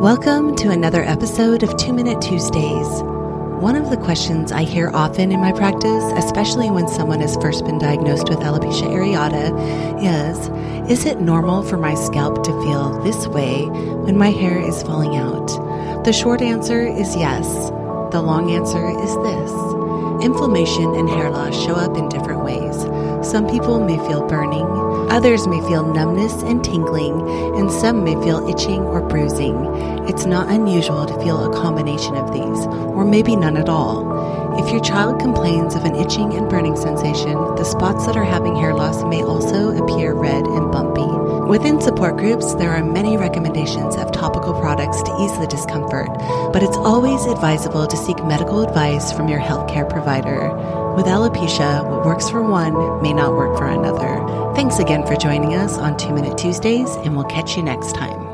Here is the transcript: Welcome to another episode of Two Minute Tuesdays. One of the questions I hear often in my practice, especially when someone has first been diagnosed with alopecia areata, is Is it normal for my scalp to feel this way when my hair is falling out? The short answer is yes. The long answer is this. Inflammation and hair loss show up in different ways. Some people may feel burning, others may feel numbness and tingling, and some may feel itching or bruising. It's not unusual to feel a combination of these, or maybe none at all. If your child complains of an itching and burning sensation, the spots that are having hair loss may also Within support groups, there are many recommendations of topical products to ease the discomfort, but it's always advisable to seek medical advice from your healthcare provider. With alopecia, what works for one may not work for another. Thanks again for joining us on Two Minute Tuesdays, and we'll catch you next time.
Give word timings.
Welcome 0.00 0.56
to 0.56 0.70
another 0.70 1.02
episode 1.02 1.62
of 1.62 1.76
Two 1.76 1.92
Minute 1.92 2.22
Tuesdays. 2.22 2.88
One 3.60 3.76
of 3.76 3.90
the 3.90 3.98
questions 3.98 4.50
I 4.50 4.62
hear 4.62 4.88
often 4.94 5.30
in 5.30 5.40
my 5.40 5.52
practice, 5.52 6.02
especially 6.16 6.70
when 6.70 6.88
someone 6.88 7.20
has 7.20 7.36
first 7.36 7.66
been 7.66 7.78
diagnosed 7.78 8.30
with 8.30 8.38
alopecia 8.38 8.88
areata, 8.88 9.52
is 10.00 10.90
Is 10.90 11.04
it 11.04 11.20
normal 11.20 11.62
for 11.62 11.76
my 11.76 11.92
scalp 11.92 12.42
to 12.44 12.62
feel 12.62 12.98
this 13.02 13.26
way 13.26 13.66
when 13.66 14.16
my 14.16 14.30
hair 14.30 14.58
is 14.58 14.82
falling 14.82 15.16
out? 15.16 15.48
The 16.04 16.14
short 16.14 16.40
answer 16.40 16.86
is 16.86 17.14
yes. 17.14 17.70
The 18.10 18.20
long 18.20 18.50
answer 18.50 18.88
is 18.88 19.14
this. 19.22 19.52
Inflammation 20.24 20.96
and 20.96 21.08
hair 21.08 21.30
loss 21.30 21.54
show 21.54 21.76
up 21.76 21.96
in 21.96 22.08
different 22.08 22.42
ways. 22.42 22.76
Some 23.22 23.48
people 23.48 23.78
may 23.78 23.98
feel 23.98 24.26
burning, 24.26 24.66
others 25.10 25.46
may 25.46 25.60
feel 25.68 25.84
numbness 25.84 26.42
and 26.42 26.64
tingling, 26.64 27.20
and 27.56 27.70
some 27.70 28.02
may 28.02 28.14
feel 28.14 28.48
itching 28.48 28.82
or 28.82 29.00
bruising. 29.00 29.54
It's 30.08 30.26
not 30.26 30.48
unusual 30.48 31.06
to 31.06 31.14
feel 31.22 31.44
a 31.44 31.54
combination 31.54 32.16
of 32.16 32.32
these, 32.32 32.66
or 32.66 33.04
maybe 33.04 33.36
none 33.36 33.56
at 33.56 33.68
all. 33.68 34.58
If 34.58 34.72
your 34.72 34.80
child 34.80 35.20
complains 35.20 35.76
of 35.76 35.84
an 35.84 35.94
itching 35.94 36.34
and 36.34 36.50
burning 36.50 36.76
sensation, 36.76 37.34
the 37.54 37.64
spots 37.64 38.06
that 38.06 38.16
are 38.16 38.24
having 38.24 38.56
hair 38.56 38.74
loss 38.74 39.04
may 39.04 39.22
also 39.22 39.69
Within 41.50 41.80
support 41.80 42.16
groups, 42.16 42.54
there 42.54 42.70
are 42.70 42.84
many 42.84 43.16
recommendations 43.16 43.96
of 43.96 44.12
topical 44.12 44.54
products 44.60 45.02
to 45.02 45.16
ease 45.20 45.36
the 45.40 45.48
discomfort, 45.48 46.06
but 46.52 46.62
it's 46.62 46.76
always 46.76 47.26
advisable 47.26 47.88
to 47.88 47.96
seek 47.96 48.24
medical 48.24 48.62
advice 48.62 49.10
from 49.10 49.26
your 49.26 49.40
healthcare 49.40 49.90
provider. 49.90 50.54
With 50.94 51.06
alopecia, 51.06 51.90
what 51.90 52.06
works 52.06 52.30
for 52.30 52.40
one 52.40 53.02
may 53.02 53.12
not 53.12 53.32
work 53.32 53.58
for 53.58 53.66
another. 53.66 54.54
Thanks 54.54 54.78
again 54.78 55.04
for 55.04 55.16
joining 55.16 55.56
us 55.56 55.76
on 55.76 55.96
Two 55.96 56.14
Minute 56.14 56.38
Tuesdays, 56.38 56.94
and 57.02 57.16
we'll 57.16 57.26
catch 57.26 57.56
you 57.56 57.64
next 57.64 57.96
time. 57.96 58.29